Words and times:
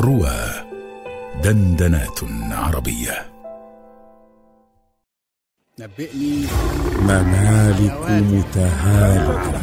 روى 0.00 0.40
دندنات 1.44 2.20
عربية. 2.52 3.26
نبئني. 5.80 6.46
ممالك 7.02 8.10
متهالكة 8.10 9.60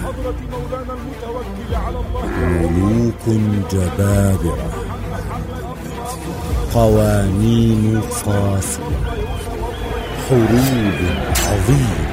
ملوك 2.37 3.23
جبابرة. 3.71 4.71
قوانين 6.73 8.01
قاسية 8.25 8.83
حروب 10.29 10.97
عظيمة. 11.47 12.07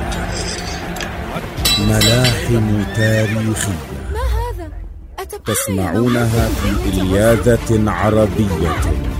ملاحم 1.78 2.82
تاريخية. 2.96 3.93
تسمعونها 5.46 6.48
في 6.48 6.88
إلياذة 6.88 7.90
عربية 7.90 8.72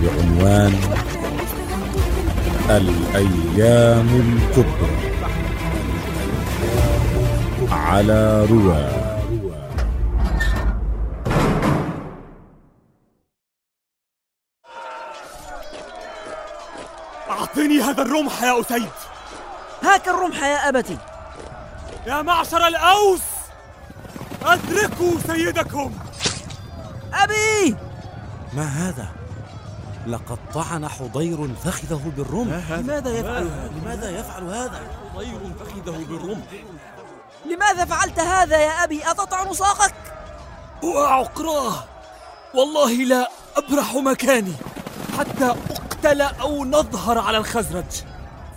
بعنوان 0.02 0.74
الأيام 2.70 4.08
الكبرى 4.08 5.14
على 7.70 8.46
رواه 8.50 9.04
أعطني 17.30 17.80
هذا 17.80 18.02
الرمح 18.02 18.42
يا 18.42 18.60
أسيد. 18.60 18.88
هاك 19.82 20.08
الرمح 20.08 20.42
يا 20.42 20.68
أبتي. 20.68 20.98
يا 22.06 22.22
معشر 22.22 22.66
الأوس 22.66 23.20
أدركوا 24.42 25.18
سيدكم. 25.26 25.92
أبي 27.14 27.76
ما 28.52 28.62
هذا؟ 28.62 29.08
لقد 30.06 30.38
طعن 30.54 30.88
حضير 30.88 31.54
فخذه 31.64 32.12
بالرمح 32.16 32.70
لماذا 32.70 33.10
يفعل 33.10 33.42
هذا؟ 33.46 33.70
لماذا 33.82 34.10
يفعل 34.10 34.42
هذا؟ 34.42 34.80
حضير 35.14 35.40
فخذه 35.60 36.04
بالرمح 36.08 36.46
لماذا 37.46 37.84
فعلت 37.84 38.20
هذا 38.20 38.56
يا 38.56 38.84
أبي 38.84 39.10
أتطعن 39.10 39.52
ساقك؟ 39.52 39.94
وعقراه 40.82 41.84
والله 42.54 42.92
لا 42.92 43.30
أبرح 43.56 43.94
مكاني 43.94 44.52
حتى 45.18 45.54
أقتل 45.70 46.22
أو 46.22 46.64
نظهر 46.64 47.18
على 47.18 47.38
الخزرج 47.38 48.02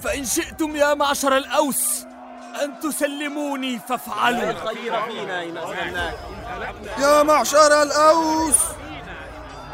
فإن 0.04 0.26
شئتم 0.26 0.76
يا 0.76 0.94
معشر 0.94 1.38
الأوس 1.38 2.07
أن 2.64 2.80
تسلموني 2.80 3.80
فافعلوا. 3.90 4.54
يا 6.98 7.24
معشر 7.24 7.84
الأوس 7.84 8.56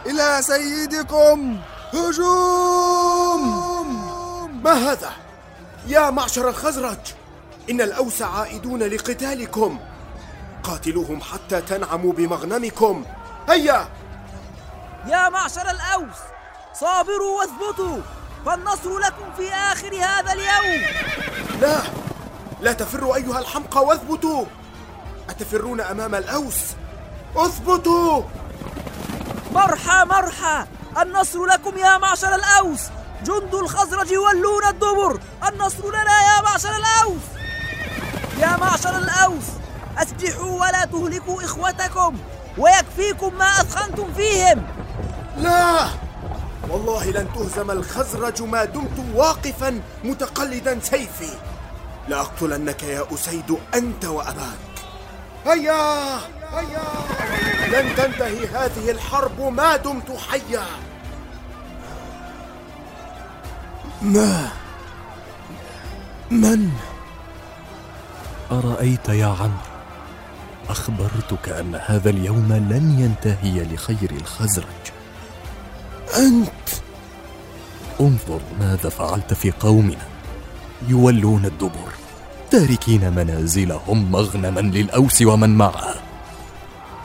إلى 0.05 0.41
سيدكم 0.41 1.59
هجوم. 1.93 3.43
ما 4.63 4.73
هذا؟ 4.73 5.11
يا 5.87 6.09
معشر 6.09 6.49
الخزرج 6.49 6.99
إن 7.69 7.81
الأوس 7.81 8.21
عائدون 8.21 8.83
لقتالكم. 8.83 9.79
قاتلوهم 10.63 11.21
حتى 11.21 11.61
تنعموا 11.61 12.13
بمغنمكم. 12.13 13.05
هيا! 13.49 13.87
يا 15.07 15.29
معشر 15.29 15.61
الأوس 15.61 16.17
صابروا 16.73 17.39
واثبتوا 17.39 17.97
فالنصر 18.45 18.97
لكم 18.99 19.33
في 19.37 19.49
آخر 19.53 19.95
هذا 19.95 20.33
اليوم. 20.33 20.81
لا! 21.61 22.02
لا 22.63 22.73
تفروا 22.73 23.15
أيها 23.15 23.39
الحمقى 23.39 23.85
واثبتوا. 23.85 24.45
أتفرون 25.29 25.81
أمام 25.81 26.15
الأوس؟ 26.15 26.55
اثبتوا. 27.35 28.23
مرحى 29.51 30.05
مرحى 30.05 30.65
النصر 31.01 31.45
لكم 31.45 31.77
يا 31.77 31.97
معشر 31.97 32.35
الأوس. 32.35 32.79
جند 33.23 33.55
الخزرج 33.55 34.11
يولون 34.11 34.65
الدبر 34.65 35.19
النصر 35.47 35.89
لنا 35.89 36.35
يا 36.35 36.41
معشر 36.41 36.69
الأوس. 36.75 37.21
يا 38.39 38.57
معشر 38.57 38.97
الأوس 38.97 39.45
أسجحوا 39.97 40.61
ولا 40.61 40.85
تهلكوا 40.85 41.43
إخوتكم 41.43 42.17
ويكفيكم 42.57 43.37
ما 43.37 43.45
أثخنتم 43.45 44.13
فيهم. 44.13 44.67
لا 45.37 45.87
والله 46.69 47.05
لن 47.05 47.27
تهزم 47.35 47.71
الخزرج 47.71 48.41
ما 48.41 48.65
دمت 48.65 49.15
واقفا 49.15 49.81
متقلدا 50.03 50.79
سيفي. 50.79 51.29
لأقتلنك 52.07 52.83
يا 52.83 53.05
أسيد 53.13 53.57
أنت 53.75 54.05
وأباك. 54.05 54.73
هيا! 55.45 56.15
هيا! 56.53 56.87
لن 57.67 57.95
تنتهي 57.95 58.47
هذه 58.47 58.91
الحرب 58.91 59.41
ما 59.41 59.75
دمت 59.75 60.11
حيا. 60.11 60.65
ما؟ 64.01 64.49
من؟ 66.31 66.71
أرأيت 68.51 69.09
يا 69.09 69.25
عمرو 69.25 69.73
أخبرتك 70.69 71.49
أن 71.49 71.75
هذا 71.85 72.09
اليوم 72.09 72.53
لن 72.53 72.99
ينتهي 72.99 73.63
لخير 73.63 74.11
الخزرج. 74.11 74.83
أنت؟ 76.17 76.69
انظر 78.01 78.41
ماذا 78.59 78.89
فعلت 78.89 79.33
في 79.33 79.51
قومنا. 79.51 80.12
يولون 80.87 81.45
الدبر 81.45 81.93
تاركين 82.51 83.13
منازلهم 83.13 84.11
مغنما 84.11 84.59
للأوس 84.59 85.21
ومن 85.21 85.57
معها 85.57 85.95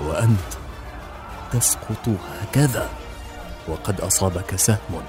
وأنت 0.01 0.51
تسقط 1.53 2.09
هكذا 2.41 2.89
وقد 3.69 4.01
أصابك 4.01 4.57
سهم 4.57 5.03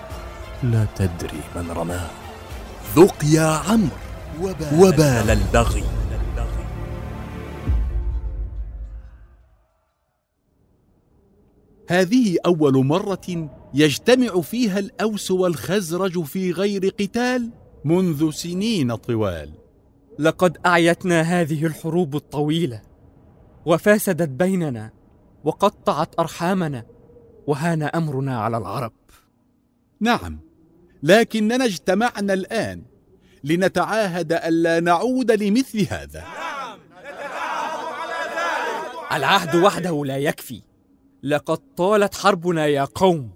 لا 0.63 0.85
تدري 0.96 1.41
من 1.56 1.72
رماه. 1.72 2.09
ذق 2.96 3.25
يا 3.25 3.47
عمرو 3.47 3.90
وبال, 4.41 4.80
وبال 4.80 5.30
البغي. 5.30 5.84
هذه 11.90 12.38
أول 12.46 12.86
مرة 12.86 13.50
يجتمع 13.74 14.41
فيها 14.41 14.80
الأوس 14.80 15.31
والخزرج 15.31 16.24
في 16.24 16.51
غير 16.51 16.88
قتال؟ 17.00 17.50
منذ 17.85 18.31
سنين 18.31 18.95
طوال. 18.95 19.51
لقد 20.19 20.57
أعيتنا 20.66 21.22
هذه 21.22 21.66
الحروب 21.66 22.16
الطويلة 22.16 22.81
وفاسدت 23.66 24.29
بيننا 24.29 24.91
وقطعت 25.44 26.19
أرحامنا 26.19 26.85
وهان 27.47 27.84
أمرنا 27.84 28.39
على 28.39 28.57
العرب. 28.57 28.91
نعم 30.00 30.39
لكننا 31.03 31.66
اجتمعنا 31.66 32.34
الآن 32.34 32.81
لنتعاهد 33.44 34.34
ألا 34.34 34.79
نعود 34.79 35.31
لمثل 35.31 35.88
هذا. 35.89 36.23
العهد 39.12 39.56
وحده 39.56 40.06
لا 40.06 40.18
يكفي. 40.18 40.62
لقد 41.23 41.57
طالت 41.78 42.16
حربنا 42.16 42.66
يا 42.66 42.84
قوم 42.84 43.31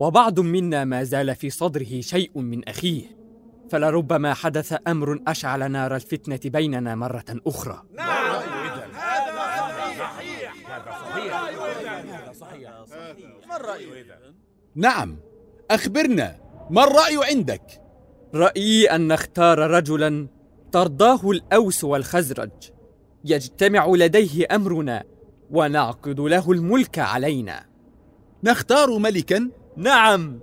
وبعض 0.00 0.40
منا 0.40 0.84
ما 0.84 1.04
زال 1.04 1.34
في 1.34 1.50
صدره 1.50 2.00
شيء 2.00 2.38
من 2.40 2.68
أخيه. 2.68 3.23
فلربما 3.70 4.34
حدث 4.34 4.76
أمر 4.86 5.20
أشعل 5.26 5.70
نار 5.70 5.96
الفتنة 5.96 6.40
بيننا 6.44 6.94
مرة 6.94 7.24
أخرى 7.46 7.82
نعم 7.92 8.24
ما؟ 14.74 14.74
نعم 14.74 15.18
أخبرنا 15.70 16.36
ما 16.70 16.84
الرأي 16.84 17.18
عندك؟ 17.22 17.80
رأيي 18.34 18.86
أن 18.86 19.08
نختار 19.08 19.58
رجلا 19.58 20.28
ترضاه 20.72 21.30
الأوس 21.30 21.84
والخزرج 21.84 22.50
يجتمع 23.24 23.86
لديه 23.86 24.46
أمرنا 24.50 25.04
ونعقد 25.50 26.20
له 26.20 26.52
الملك 26.52 26.98
علينا 26.98 27.66
نختار 28.44 28.98
ملكا؟ 28.98 29.50
نعم 29.76 30.40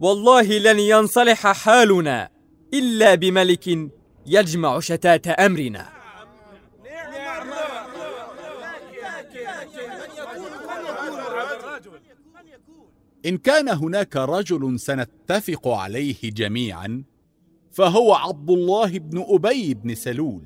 والله 0.00 0.58
لن 0.58 0.78
ينصلح 0.78 1.46
حالنا 1.46 2.35
إلا 2.78 3.14
بملك 3.14 3.90
يجمع 4.26 4.80
شتات 4.80 5.26
أمرنا. 5.26 5.88
إن 13.26 13.38
كان 13.38 13.68
هناك 13.68 14.16
رجل 14.16 14.80
سنتفق 14.80 15.68
عليه 15.68 16.16
جميعا 16.22 17.04
فهو 17.72 18.14
عبد 18.14 18.50
الله 18.50 18.98
بن 18.98 19.24
أبي 19.28 19.74
بن 19.74 19.94
سلول. 19.94 20.42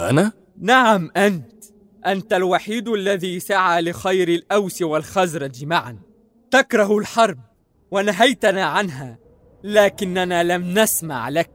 أنا؟ 0.00 0.32
نعم 0.58 1.10
أنت. 1.16 1.64
أنت 2.06 2.32
الوحيد 2.32 2.88
الذي 2.88 3.40
سعى 3.40 3.82
لخير 3.82 4.28
الأوس 4.28 4.82
والخزرج 4.82 5.64
معا. 5.64 5.98
تكره 6.50 6.98
الحرب 6.98 7.38
ونهيتنا 7.90 8.64
عنها. 8.64 9.23
لكننا 9.64 10.42
لم 10.42 10.78
نسمع 10.78 11.28
لك. 11.28 11.50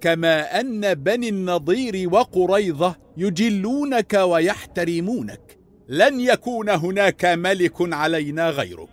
كما 0.00 0.60
أن 0.60 0.94
بني 0.94 1.28
النضير 1.28 2.08
وقريظة 2.14 2.96
يجلونك 3.16 4.14
ويحترمونك. 4.14 5.58
لن 5.88 6.20
يكون 6.20 6.68
هناك 6.68 7.24
ملك 7.24 7.74
علينا 7.80 8.50
غيرك. 8.50 8.88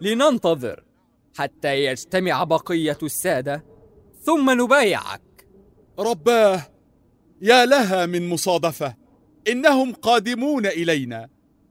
لننتظر 0.00 0.84
حتى 1.38 1.84
يجتمع 1.84 2.44
بقية 2.44 2.98
السادة 3.02 3.64
ثم 4.22 4.62
نبايعك. 4.62 5.46
رباه 5.98 6.62
يا 7.42 7.66
لها 7.66 8.06
من 8.06 8.28
مصادفة 8.28 8.94
إنهم 9.48 9.92
قادمون 9.92 10.66
إلينا. 10.66 11.28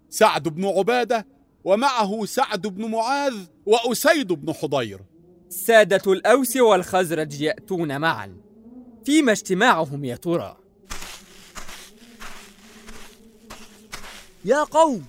سعد 0.10 0.48
بن 0.48 0.66
عبادة 0.66 1.28
ومعه 1.64 2.26
سعد 2.26 2.68
بن 2.68 2.86
معاذ 2.86 3.36
وأسيد 3.66 4.34
بن 4.34 4.54
حضير. 4.54 5.00
سادة 5.50 6.12
الأوس 6.12 6.58
والخزرج 6.58 7.42
يأتون 7.42 8.02
معا. 8.02 8.38
فيما 9.06 9.32
اجتماعهم 9.32 10.06
يا 10.06 10.16
ترى؟ 10.16 10.58
يا 14.46 14.64
قوم 14.64 15.06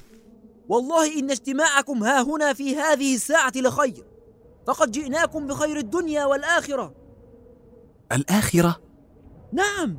والله 0.69 1.19
إن 1.19 1.31
اجتماعكم 1.31 2.05
ها 2.05 2.23
هنا 2.23 2.53
في 2.53 2.77
هذه 2.77 3.15
الساعة 3.15 3.53
لخير. 3.57 4.07
فقد 4.67 4.91
جئناكم 4.91 5.47
بخير 5.47 5.77
الدنيا 5.77 6.25
والآخرة. 6.25 6.95
الآخرة؟ 8.13 8.81
نعم 9.53 9.99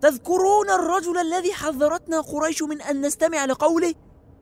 تذكرون 0.00 0.70
الرجل 0.70 1.18
الذي 1.18 1.52
حذرتنا 1.52 2.20
قريش 2.20 2.62
من 2.62 2.82
أن 2.82 3.00
نستمع 3.00 3.44
لقوله؟ 3.44 3.94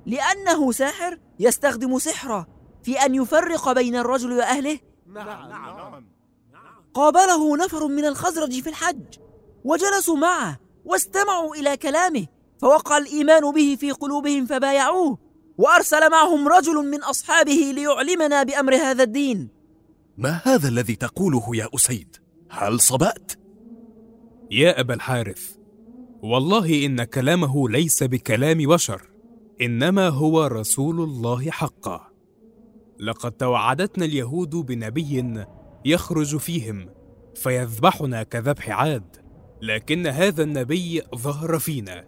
لأنه 0.07 0.73
ساحر 0.73 1.19
يستخدم 1.41 1.99
سحره 1.99 2.47
في 2.83 2.99
أن 2.99 3.15
يفرق 3.15 3.73
بين 3.73 3.97
الرجل 3.97 4.33
وأهله 4.33 4.79
نعم 5.07 5.49
نعم 5.49 6.05
قابله 6.95 7.57
نفر 7.57 7.87
من 7.87 8.05
الخزرج 8.05 8.61
في 8.61 8.69
الحج 8.69 9.19
وجلسوا 9.65 10.17
معه 10.17 10.61
واستمعوا 10.85 11.55
إلى 11.55 11.77
كلامه 11.77 12.27
فوقع 12.61 12.99
الإيمان 12.99 13.53
به 13.53 13.77
في 13.81 13.91
قلوبهم 13.91 14.47
فبايعوه 14.47 15.19
وأرسل 15.59 16.11
معهم 16.11 16.49
رجل 16.49 16.75
من 16.75 17.03
أصحابه 17.03 17.73
ليعلمنا 17.75 18.43
بأمر 18.43 18.75
هذا 18.75 19.03
الدين 19.03 19.49
ما 20.19 20.41
هذا 20.45 20.69
الذي 20.69 20.97
تقوله 20.97 21.57
يا 21.57 21.69
أسيد؟ 21.75 22.17
هل 22.51 22.81
صبأت؟ 22.81 23.33
يا 24.51 24.81
أبا 24.81 24.95
الحارث 24.95 25.57
والله 26.23 26.87
إن 26.87 27.05
كلامه 27.05 27.69
ليس 27.69 28.03
بكلام 28.03 28.59
بشر 28.59 29.12
إنما 29.61 30.09
هو 30.09 30.47
رسول 30.47 31.01
الله 31.01 31.51
حقا 31.51 32.13
لقد 33.01 33.33
توعدتنا 33.33 34.05
اليهود 34.05 34.51
بنبي 34.51 35.45
يخرج 35.85 36.37
فيهم 36.37 36.89
فيذبحنا 37.35 38.23
كذبح 38.23 38.71
عاد 38.71 39.17
لكن 39.63 40.07
هذا 40.07 40.43
النبي 40.43 41.03
ظهر 41.17 41.59
فينا 41.59 42.05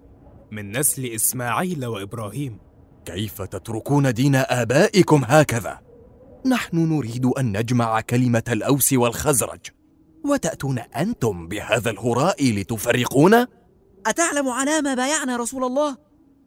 من 0.51 0.79
نسل 0.79 1.07
إسماعيل 1.07 1.87
وإبراهيم 1.87 2.59
كيف 3.05 3.43
تتركون 3.43 4.13
دين 4.13 4.35
آبائكم 4.37 5.25
هكذا؟ 5.25 5.81
نحن 6.47 6.77
نريد 6.77 7.27
أن 7.27 7.59
نجمع 7.59 8.01
كلمة 8.01 8.43
الأوس 8.49 8.93
والخزرج 8.93 9.61
وتأتون 10.25 10.79
أنتم 10.79 11.49
بهذا 11.49 11.91
الهراء 11.91 12.53
لتفرقونا؟ 12.53 13.49
أتعلم 14.07 14.49
على 14.49 14.81
ما 14.81 14.95
بايعنا 14.95 15.37
رسول 15.37 15.65
الله؟ 15.65 16.04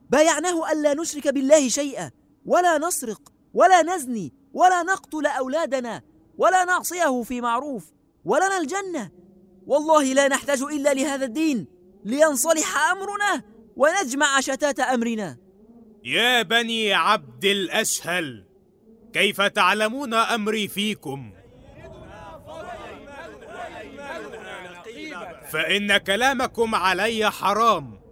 بايعناه 0.09 0.71
ألا 0.71 0.93
نشرك 0.93 1.27
بالله 1.27 1.69
شيئا 1.69 2.11
ولا 2.45 2.77
نسرق 2.77 3.21
ولا 3.53 3.81
نزني 3.81 4.33
ولا 4.53 4.83
نقتل 4.83 5.25
أولادنا 5.25 6.01
ولا 6.37 6.65
نعصيه 6.65 7.23
في 7.23 7.41
معروف 7.41 7.85
ولنا 8.25 8.57
الجنة. 8.57 9.11
والله 9.67 10.13
لا 10.13 10.27
نحتاج 10.27 10.61
إلا 10.61 10.93
لهذا 10.93 11.25
الدين 11.25 11.67
لينصلح 12.05 12.77
أمرنا 12.91 13.43
ونجمع 13.75 14.39
شتات 14.39 14.79
أمرنا. 14.79 15.37
يا 16.03 16.41
بني 16.41 16.93
عبد 16.93 17.45
الأشهل 17.45 18.45
كيف 19.13 19.41
تعلمون 19.41 20.13
أمري 20.13 20.67
فيكم؟ 20.67 21.31
فإن 25.51 25.97
كلامكم 25.97 26.75
علي 26.75 27.31
حرام. 27.31 28.06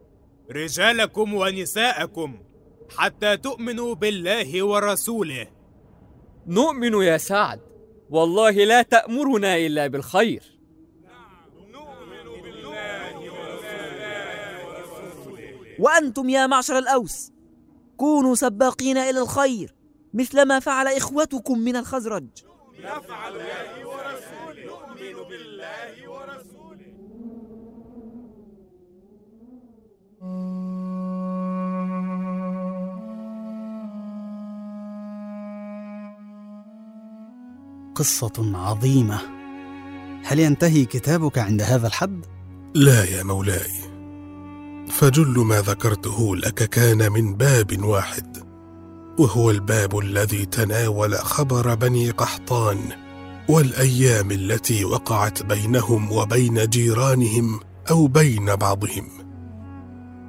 رجالكم 0.52 1.34
ونساءكم 1.34 2.40
حتى 2.98 3.38
تؤمنوا 3.38 3.96
بالله 3.96 4.64
ورسوله. 4.64 5.48
نؤمن 6.48 6.94
يا 6.94 7.18
سعد. 7.18 7.60
والله 8.10 8.52
لا 8.52 8.82
تأمرنا 8.82 9.58
إلا 9.58 9.88
بالخير. 9.88 10.44
وأنتم 15.80 16.30
يا 16.30 16.48
معشر 16.48 16.78
الأوس 16.78 17.32
كونوا 17.98 18.36
سباقين 18.36 18.98
إلى 18.98 19.20
الخير 19.20 19.76
مثلما 20.14 20.60
فعل 20.60 20.88
إخوتكم 20.88 21.60
من 21.60 21.76
الخزرج. 21.76 22.28
نفعل 22.80 23.34
بالله 23.34 23.88
ورسوله 23.88 24.66
نؤمن 24.66 25.30
بالله 25.30 26.10
ورسوله. 26.10 26.15
قصة 37.95 38.57
عظيمة. 38.57 39.19
هل 40.24 40.39
ينتهي 40.39 40.86
كتابك 40.86 41.38
عند 41.38 41.62
هذا 41.62 41.88
الحد؟ 41.88 42.25
لا 42.75 43.04
يا 43.04 43.24
مولاي. 43.24 43.72
فجل 44.89 45.39
ما 45.39 45.62
ذكرته 45.62 46.36
لك 46.36 46.69
كان 46.69 47.12
من 47.12 47.33
باب 47.36 47.83
واحد 47.83 48.38
وهو 49.19 49.51
الباب 49.51 50.00
الذي 50.00 50.45
تناول 50.45 51.16
خبر 51.16 51.75
بني 51.75 52.10
قحطان 52.10 52.77
والأيام 53.50 54.31
التي 54.31 54.86
وقعت 54.86 55.44
بينهم 55.44 56.12
وبين 56.12 56.66
جيرانهم 56.69 57.60
أو 57.89 58.07
بين 58.07 58.56
بعضهم. 58.56 59.25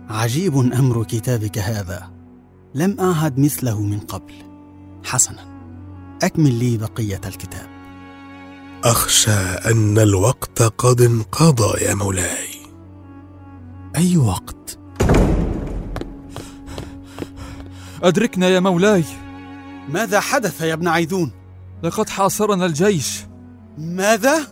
عجيب 0.08 0.56
أمر 0.56 1.04
كتابك 1.04 1.58
هذا 1.58 2.10
لم 2.74 2.96
اعهد 3.00 3.38
مثله 3.38 3.82
من 3.82 3.98
قبل 3.98 4.34
حسنا 5.04 5.56
أكمل 6.22 6.54
لي 6.54 6.76
بقية 6.76 7.20
الكتاب 7.26 7.66
أخشى 8.84 9.30
أن 9.70 9.98
الوقت 9.98 10.62
قد 10.62 11.00
انقضى 11.00 11.84
يا 11.84 11.94
مولاي 11.94 12.48
أي 13.96 14.16
وقت 14.16 14.78
أدركنا 18.02 18.48
يا 18.48 18.60
مولاي 18.60 19.04
ماذا 19.88 20.20
حدث 20.20 20.60
يا 20.60 20.74
ابن 20.74 20.88
عيذون؟ 20.88 21.32
لقد 21.82 22.08
حاصرنا 22.08 22.66
الجيش 22.66 23.24
ماذا؟ 23.78 24.46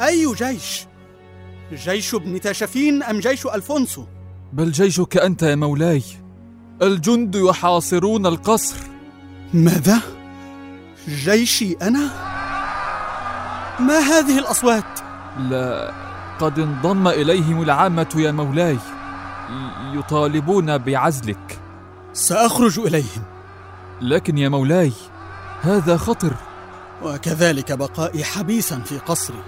أي 0.00 0.34
جيش؟ 0.34 0.86
جيش 1.72 2.14
ابن 2.14 2.40
تاشفين 2.40 3.02
أم 3.02 3.20
جيش 3.20 3.46
ألفونسو؟ 3.46 4.04
بل 4.52 4.72
جيشك 4.72 5.16
أنت 5.16 5.42
يا 5.42 5.54
مولاي. 5.54 6.02
الجند 6.82 7.34
يحاصرون 7.34 8.26
القصر. 8.26 8.76
ماذا؟ 9.54 10.00
جيشي 11.08 11.72
أنا؟ 11.72 12.10
ما 13.80 13.98
هذه 13.98 14.38
الأصوات؟ 14.38 15.00
لا 15.38 15.92
قد 16.38 16.58
انضم 16.58 17.08
إليهم 17.08 17.62
العامة 17.62 18.14
يا 18.16 18.32
مولاي. 18.32 18.78
يطالبون 19.94 20.78
بعزلك. 20.78 21.58
سأخرج 22.12 22.78
إليهم. 22.78 23.22
لكن 24.00 24.38
يا 24.38 24.48
مولاي 24.48 24.92
هذا 25.62 25.96
خطر. 25.96 26.34
وكذلك 27.02 27.72
بقائي 27.72 28.24
حبيسا 28.24 28.78
في 28.78 28.98
قصري. 28.98 29.42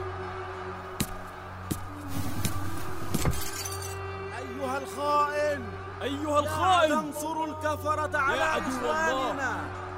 أيها 6.02 6.40
الخائن. 6.40 6.90
تنصر 6.90 7.44
الكفرة 7.44 8.18
على 8.18 8.42
إخواننا. 8.42 9.56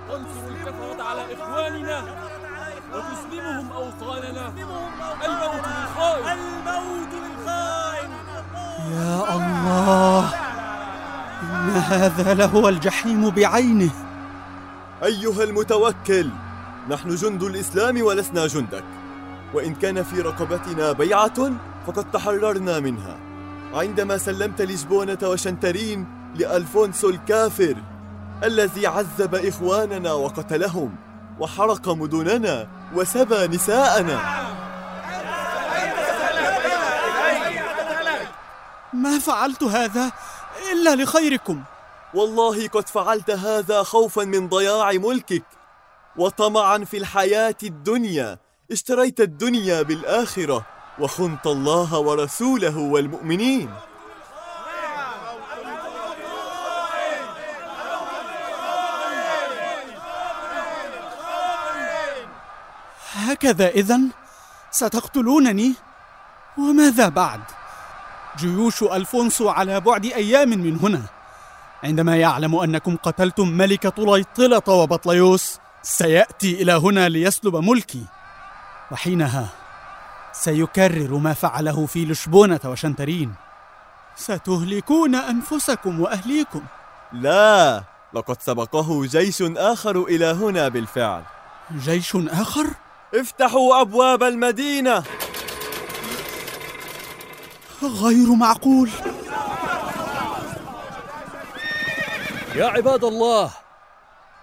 تنصر 0.08 0.48
الكفرة 0.48 1.02
على 1.02 1.34
إخواننا. 1.34 2.04
وتسلمهم 2.94 3.72
أوطاننا. 3.72 4.52
الموت 5.26 5.64
للخائن. 5.66 6.38
الموت 6.38 7.12
للخائن. 7.14 8.10
يا 8.92 9.36
الله. 9.36 10.24
إن 11.42 11.70
هذا 11.70 12.34
لهو 12.34 12.68
الجحيم 12.68 13.30
بعينه. 13.30 13.90
أيها 15.04 15.44
المتوكل 15.44 16.30
نحن 16.88 17.14
جند 17.14 17.42
الإسلام 17.42 18.02
ولسنا 18.02 18.46
جندك. 18.46 18.84
وإن 19.54 19.74
كان 19.74 20.02
في 20.02 20.20
رقبتنا 20.20 20.92
بيعة 20.92 21.52
فقد 21.86 22.10
تحررنا 22.10 22.80
منها. 22.80 23.29
عندما 23.74 24.18
سلمت 24.18 24.62
لشبونة 24.62 25.18
وشنترين 25.22 26.06
لألفونسو 26.34 27.08
الكافر 27.08 27.76
الذي 28.44 28.86
عذب 28.86 29.34
إخواننا 29.34 30.12
وقتلهم 30.12 30.96
وحرق 31.40 31.88
مدننا 31.88 32.68
وسبى 32.94 33.46
نساءنا. 33.46 34.20
ما 38.92 39.18
فعلت 39.18 39.62
هذا 39.62 40.12
إلا 40.72 41.02
لخيركم. 41.02 41.62
والله 42.14 42.68
قد 42.68 42.88
فعلت 42.88 43.30
هذا 43.30 43.82
خوفا 43.82 44.24
من 44.24 44.48
ضياع 44.48 44.92
ملكك 44.92 45.44
وطمعا 46.16 46.78
في 46.78 46.96
الحياة 46.96 47.56
الدنيا 47.62 48.38
اشتريت 48.72 49.20
الدنيا 49.20 49.82
بالآخرة. 49.82 50.66
وخنت 51.00 51.46
الله 51.46 51.98
ورسوله 51.98 52.76
والمؤمنين. 52.78 53.70
هكذا 63.14 63.68
إذن 63.68 64.08
ستقتلونني؟ 64.70 65.74
وماذا 66.58 67.08
بعد؟ 67.08 67.40
جيوش 68.38 68.82
ألفونسو 68.82 69.48
على 69.48 69.80
بعد 69.80 70.04
أيام 70.04 70.48
من 70.48 70.78
هنا. 70.82 71.02
عندما 71.84 72.16
يعلم 72.16 72.56
أنكم 72.56 72.96
قتلتم 72.96 73.48
ملك 73.48 73.86
طليطلة 73.86 74.62
وبطليوس 74.68 75.58
سيأتي 75.82 76.62
إلى 76.62 76.72
هنا 76.72 77.08
ليسلب 77.08 77.56
ملكي. 77.56 78.04
وحينها 78.92 79.48
سيكرر 80.32 81.14
ما 81.14 81.32
فعله 81.32 81.86
في 81.86 82.04
لشبونة 82.04 82.60
وشنترين. 82.64 83.34
ستهلكون 84.16 85.14
أنفسكم 85.14 86.00
وأهليكم. 86.00 86.62
لا 87.12 87.82
لقد 88.14 88.42
سبقه 88.42 89.06
جيش 89.06 89.42
آخر 89.42 90.02
إلى 90.02 90.26
هنا 90.26 90.68
بالفعل. 90.68 91.22
جيش 91.78 92.16
آخر؟ 92.16 92.66
افتحوا 93.14 93.80
أبواب 93.80 94.22
المدينة. 94.22 95.02
غير 97.82 98.34
معقول. 98.34 98.90
يا 102.54 102.66
عباد 102.66 103.04
الله 103.04 103.50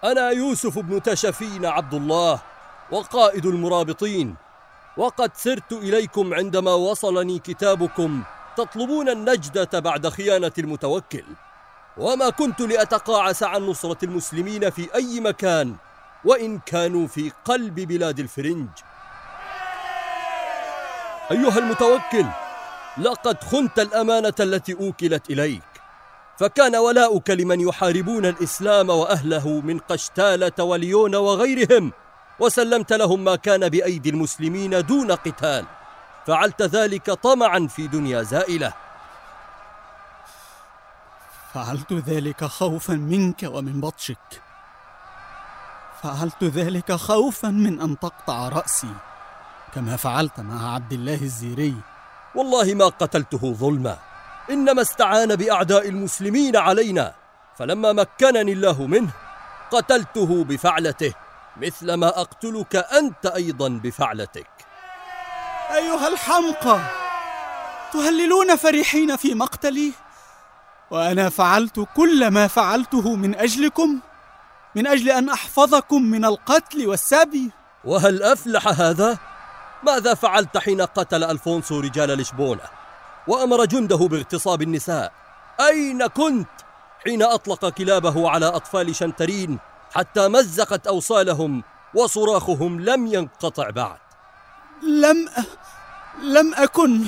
أنا 0.04 0.30
يوسف 0.30 0.78
بن 0.78 1.02
تشفين 1.02 1.66
عبد 1.66 1.94
الله 1.94 2.40
وقائد 2.90 3.46
المرابطين. 3.46 4.34
وقد 4.98 5.30
سرت 5.36 5.72
إليكم 5.72 6.34
عندما 6.34 6.74
وصلني 6.74 7.38
كتابكم 7.38 8.22
تطلبون 8.56 9.08
النجدة 9.08 9.78
بعد 9.78 10.08
خيانة 10.08 10.52
المتوكل. 10.58 11.24
وما 11.96 12.30
كنت 12.30 12.60
لأتقاعس 12.60 13.42
عن 13.42 13.62
نصرة 13.62 13.98
المسلمين 14.02 14.70
في 14.70 14.94
أي 14.94 15.20
مكان 15.20 15.76
وإن 16.24 16.58
كانوا 16.58 17.06
في 17.06 17.32
قلب 17.44 17.74
بلاد 17.74 18.18
الفرنج. 18.18 18.68
أيها 21.30 21.58
المتوكل 21.58 22.26
لقد 22.98 23.44
خنت 23.44 23.78
الأمانة 23.78 24.34
التي 24.40 24.74
أوكلت 24.74 25.30
إليك. 25.30 25.62
فكان 26.38 26.76
ولاؤك 26.76 27.30
لمن 27.30 27.60
يحاربون 27.60 28.26
الإسلام 28.26 28.90
وأهله 28.90 29.48
من 29.48 29.78
قشتالة 29.78 30.64
وليون 30.64 31.14
وغيرهم. 31.14 31.92
وسلمت 32.40 32.92
لهم 32.92 33.24
ما 33.24 33.36
كان 33.36 33.68
بأيدي 33.68 34.10
المسلمين 34.10 34.86
دون 34.86 35.12
قتال. 35.12 35.64
فعلت 36.26 36.62
ذلك 36.62 37.10
طمعا 37.10 37.66
في 37.66 37.86
دنيا 37.86 38.22
زائلة. 38.22 38.72
فعلت 41.54 41.92
ذلك 41.92 42.44
خوفا 42.44 42.92
منك 42.92 43.42
ومن 43.42 43.80
بطشك. 43.80 44.42
فعلت 46.02 46.44
ذلك 46.44 46.92
خوفا 46.92 47.48
من 47.48 47.80
أن 47.80 47.98
تقطع 47.98 48.48
رأسي. 48.48 48.94
كما 49.74 49.96
فعلت 49.96 50.40
مع 50.40 50.74
عبد 50.74 50.92
الله 50.92 51.22
الزيري. 51.22 51.74
والله 52.34 52.74
ما 52.74 52.84
قتلته 52.84 53.54
ظلما. 53.54 53.98
إنما 54.50 54.82
استعان 54.82 55.36
بأعداء 55.36 55.88
المسلمين 55.88 56.56
علينا. 56.56 57.14
فلما 57.58 57.92
مكنني 57.92 58.52
الله 58.52 58.86
منه 58.86 59.10
قتلته 59.70 60.44
بفعلته. 60.44 61.14
مثلما 61.62 62.08
أقتلك 62.08 62.76
أنت 62.76 63.26
أيضا 63.26 63.68
بفعلتك. 63.68 64.50
أيها 65.74 66.08
الحمقى 66.08 66.80
تهللون 67.92 68.56
فرحين 68.56 69.16
في 69.16 69.34
مقتلي؟ 69.34 69.92
وأنا 70.90 71.28
فعلت 71.28 71.86
كل 71.96 72.28
ما 72.28 72.46
فعلته 72.46 73.14
من 73.14 73.34
أجلكم 73.34 74.00
من 74.74 74.86
أجل 74.86 75.10
أن 75.10 75.28
أحفظكم 75.30 76.02
من 76.02 76.24
القتل 76.24 76.86
والسبي؟ 76.86 77.50
وهل 77.84 78.22
أفلح 78.22 78.68
هذا؟ 78.68 79.18
ماذا 79.82 80.14
فعلت 80.14 80.58
حين 80.58 80.80
قتل 80.82 81.24
ألفونسو 81.24 81.80
رجال 81.80 82.18
لشبونة؟ 82.18 82.62
وأمر 83.28 83.64
جنده 83.64 83.96
باغتصاب 83.96 84.62
النساء. 84.62 85.12
أين 85.60 86.06
كنت 86.06 86.48
حين 87.04 87.22
أطلق 87.22 87.68
كلابه 87.68 88.30
على 88.30 88.46
أطفال 88.46 88.96
شنترين؟ 88.96 89.58
حتى 89.94 90.28
مزقت 90.28 90.86
أوصالهم 90.86 91.62
وصراخهم 91.94 92.80
لم 92.80 93.06
ينقطع 93.06 93.70
بعد. 93.70 93.98
لم 94.82 95.28
لم 96.22 96.54
أكن. 96.54 97.04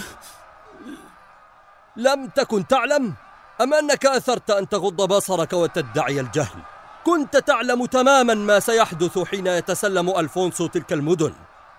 لم 1.97 2.27
تكن 2.27 2.67
تعلم 2.67 3.15
أم 3.61 3.75
أنك 3.75 4.07
أثرت 4.07 4.51
أن 4.51 4.69
تغض 4.69 5.03
بصرك 5.03 5.53
وتدعي 5.53 6.21
الجهل؟ 6.21 6.61
كنت 7.05 7.37
تعلم 7.37 7.85
تماما 7.85 8.35
ما 8.35 8.61
سيحدث 8.61 9.19
حين 9.19 9.47
يتسلم 9.47 10.11
ألفونسو 10.19 10.67
تلك 10.67 10.93
المدن. 10.93 11.35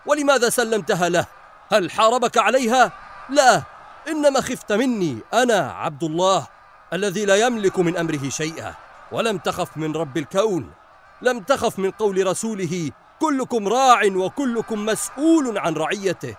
ولماذا 0.06 0.50
سلمتها 0.50 1.10
له؟ 1.10 1.26
هل 1.72 1.92
حاربك 1.92 2.38
عليها؟ 2.38 2.92
لا 3.30 3.64
إنما 4.08 4.42
خفت 4.42 4.72
مني 4.72 5.20
أنا 5.34 5.72
عبد 5.72 6.04
الله 6.04 6.48
الذي 6.94 7.26
لا 7.26 7.36
يملك 7.36 7.80
من 7.80 7.98
أمره 7.98 8.30
شيئا 8.30 8.74
ولم 9.12 9.38
تخف 9.38 9.78
من 9.78 9.96
رب 9.96 10.18
الكون. 10.18 10.72
لم 11.22 11.40
تخف 11.40 11.80
من 11.80 11.92
قول 11.92 12.28
رسوله 12.28 12.92
كلكم 13.20 13.68
راع 13.68 14.02
وكلكم 14.06 14.86
مسؤول 14.86 15.58
عن 15.58 15.74
رعيته. 15.74 16.36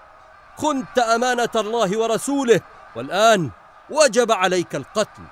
خنت 0.57 0.99
أمانة 0.99 1.49
الله 1.57 1.99
ورسوله 1.99 2.61
والآن 2.97 3.51
وجب 3.91 4.33
عليك 4.33 4.75
القتل 4.75 5.23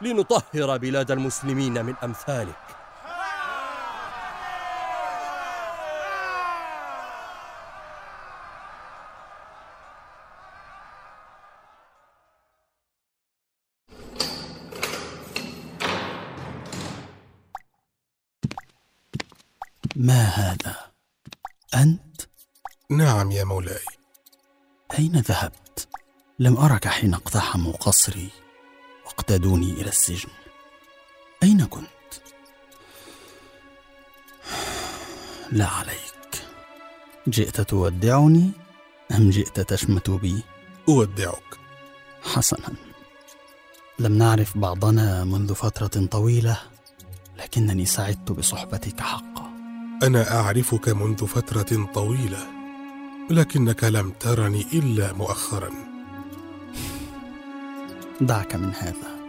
لنطهر 0.00 0.76
بلاد 0.76 1.10
المسلمين 1.10 1.86
من 1.86 1.94
أمثالك. 2.04 2.79
ما 20.00 20.24
هذا؟ 20.24 20.76
أنت؟ 21.74 22.20
نعم 22.90 23.30
يا 23.30 23.44
مولاي. 23.44 23.84
أين 24.98 25.16
ذهبت؟ 25.16 25.88
لم 26.38 26.56
أرك 26.56 26.88
حين 26.88 27.14
اقتحموا 27.14 27.72
قصري 27.72 28.30
واقتادوني 29.06 29.72
إلى 29.72 29.88
السجن. 29.88 30.28
أين 31.42 31.66
كنت؟ 31.66 31.86
لا 35.52 35.66
عليك. 35.66 36.44
جئت 37.28 37.60
تودعني؟ 37.60 38.50
أم 39.12 39.30
جئت 39.30 39.60
تشمت 39.60 40.10
بي؟ 40.10 40.42
أودعك. 40.88 41.58
حسنا. 42.22 42.74
لم 43.98 44.18
نعرف 44.18 44.58
بعضنا 44.58 45.24
منذ 45.24 45.54
فترة 45.54 46.06
طويلة 46.06 46.62
لكنني 47.38 47.86
سعدت 47.86 48.32
بصحبتك 48.32 49.00
حقا. 49.00 49.29
أنا 50.02 50.40
أعرفك 50.40 50.88
منذ 50.88 51.26
فترة 51.26 51.88
طويلة 51.94 52.46
لكنك 53.30 53.84
لم 53.84 54.12
ترني 54.20 54.66
إلا 54.72 55.12
مؤخرا. 55.12 55.70
دعك 58.20 58.54
من 58.56 58.72
هذا. 58.78 59.20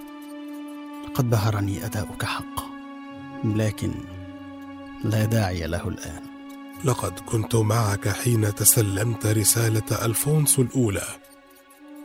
قد 1.14 1.30
بهرني 1.30 1.86
أداؤك 1.86 2.26
حقا 2.26 2.64
لكن 3.44 3.92
لا 5.04 5.26
داعي 5.26 5.68
له 5.68 5.88
الآن. 5.88 6.22
لقد 6.86 7.20
كنت 7.20 7.56
معك 7.56 8.10
حين 8.10 8.56
تسلمت 8.56 9.26
رسالة 9.26 10.06
الفونسو 10.06 10.62
الأولى 10.62 11.08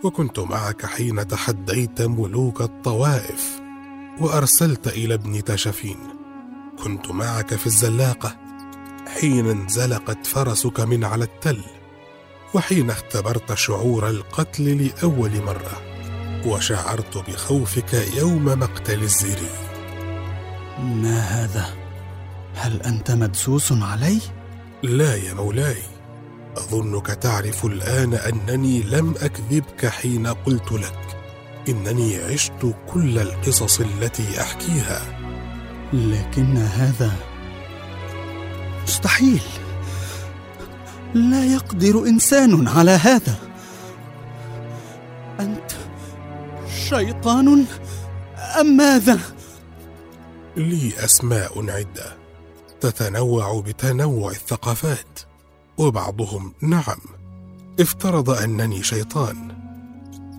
وكنت 0.04 0.38
معك 0.38 0.86
حين 0.86 1.28
تحديت 1.28 2.02
ملوك 2.02 2.60
الطوائف 2.60 3.60
وأرسلت 4.20 4.88
إلى 4.88 5.14
ابن 5.14 5.44
تشفين. 5.44 5.98
كنت 6.84 7.10
معك 7.10 7.54
في 7.54 7.66
الزلاقة 7.66 8.45
حين 9.06 9.48
انزلقت 9.48 10.26
فرسك 10.26 10.80
من 10.80 11.04
على 11.04 11.24
التل 11.24 11.60
وحين 12.54 12.90
اختبرت 12.90 13.54
شعور 13.54 14.08
القتل 14.08 14.84
لأول 14.86 15.42
مرة 15.42 15.82
وشعرت 16.46 17.18
بخوفك 17.30 17.94
يوم 18.16 18.44
مقتل 18.44 19.02
الزيري. 19.02 19.50
ما 20.78 21.18
هذا؟ 21.18 21.66
هل 22.54 22.82
أنت 22.82 23.10
مدسوس 23.10 23.72
علي؟ 23.72 24.18
لا 24.82 25.14
يا 25.14 25.34
مولاي. 25.34 25.82
أظنك 26.56 27.06
تعرف 27.06 27.64
الآن 27.64 28.14
أنني 28.14 28.82
لم 28.82 29.14
أكذبك 29.20 29.86
حين 29.86 30.26
قلت 30.26 30.72
لك 30.72 31.18
إنني 31.68 32.16
عشت 32.16 32.74
كل 32.86 33.18
القصص 33.18 33.80
التي 33.80 34.40
أحكيها. 34.40 35.00
لكن 35.92 36.56
هذا 36.56 37.35
مستحيل. 38.86 39.42
لا 41.14 41.44
يقدر 41.44 41.98
إنسان 41.98 42.68
على 42.68 42.90
هذا. 42.90 43.36
أنت 45.40 45.70
شيطان 46.88 47.66
أم 48.60 48.76
ماذا؟ 48.76 49.20
لي 50.56 50.92
أسماء 51.04 51.70
عدة 51.70 52.16
تتنوع 52.80 53.60
بتنوع 53.60 54.30
الثقافات 54.30 55.20
وبعضهم 55.78 56.52
نعم. 56.62 57.00
افترض 57.80 58.30
أنني 58.30 58.82
شيطان. 58.82 59.56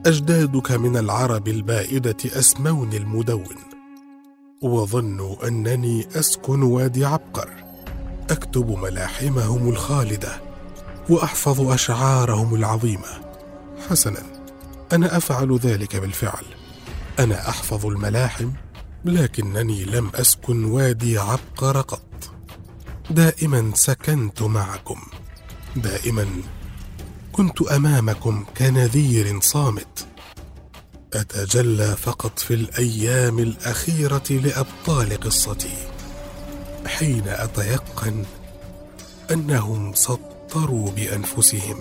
أجدادك 0.05 0.71
من 0.71 0.97
العرب 0.97 1.47
البائدة 1.47 2.17
أسموني 2.25 2.97
المدون 2.97 3.57
وظنوا 4.61 5.47
أنني 5.47 6.07
أسكن 6.15 6.63
وادي 6.63 7.05
عبقر. 7.05 7.66
أكتب 8.29 8.69
ملاحمهم 8.69 9.69
الخالدة 9.69 10.41
وأحفظ 11.09 11.61
أشعارهم 11.71 12.55
العظيمة. 12.55 13.21
حسنا 13.89 14.23
أنا 14.93 15.17
أفعل 15.17 15.57
ذلك 15.57 15.95
بالفعل. 15.95 16.43
أنا 17.19 17.49
أحفظ 17.49 17.85
الملاحم 17.85 18.51
لكنني 19.05 19.85
لم 19.85 20.11
أسكن 20.15 20.63
وادي 20.63 21.17
عبقر 21.17 21.81
قط 21.81 22.31
دائما 23.09 23.71
سكنت 23.75 24.41
معكم. 24.41 25.01
دائما 25.75 26.27
كنت 27.31 27.61
أمامكم 27.61 28.45
كنذير 28.57 29.41
صامت. 29.41 30.07
أتجلى 31.13 31.95
فقط 31.95 32.39
في 32.39 32.53
الأيام 32.53 33.39
الأخيرة 33.39 34.23
لأبطال 34.29 35.19
قصتي. 35.19 35.96
حين 36.85 37.27
أتيقن 37.27 38.25
أنهم 39.31 39.93
سطروا 39.93 40.91
بأنفسهم 40.91 41.79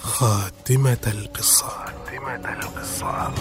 خاتمة 0.00 0.98
القصة. 1.06 1.68
خاتمة 1.68 2.52
القصة. 2.52 3.34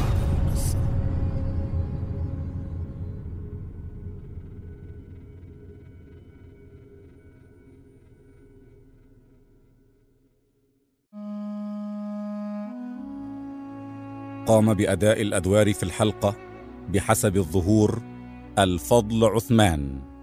قام 14.48 14.74
بأداء 14.74 15.22
الأدوار 15.22 15.74
في 15.74 15.84
الحلقة 15.84 16.36
بحسب 16.90 17.36
الظهور 17.36 18.02
الفضل 18.60 19.26
عثمان. 19.26 20.15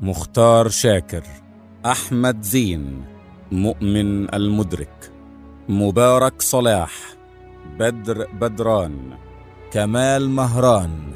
مختار 0.00 0.68
شاكر 0.68 1.22
أحمد 1.86 2.42
زين 2.42 3.04
مؤمن 3.52 4.34
المدرك 4.34 5.12
مبارك 5.68 6.42
صلاح 6.42 6.92
بدر 7.78 8.26
بدران 8.40 9.16
كمال 9.72 10.30
مهران 10.30 11.12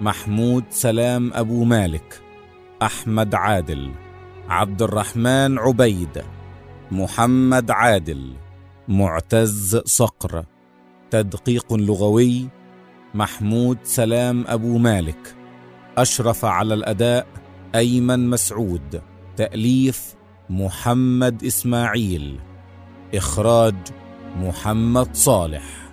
محمود 0.00 0.64
سلام 0.70 1.30
أبو 1.34 1.64
مالك 1.64 2.22
أحمد 2.82 3.34
عادل 3.34 3.90
عبد 4.48 4.82
الرحمن 4.82 5.58
عبيد 5.58 6.22
محمد 6.90 7.70
عادل 7.70 8.32
معتز 8.88 9.76
صقر. 9.76 10.44
تدقيق 11.10 11.74
لغوي 11.74 12.48
محمود 13.14 13.78
سلام 13.82 14.44
أبو 14.48 14.78
مالك 14.78 15.34
أشرف 15.98 16.44
على 16.44 16.74
الأداء 16.74 17.26
أيمن 17.74 18.30
مسعود 18.30 19.02
تأليف 19.36 20.14
محمد 20.50 21.44
إسماعيل 21.44 22.40
إخراج 23.14 23.74
محمد 24.36 25.14
صالح. 25.14 25.87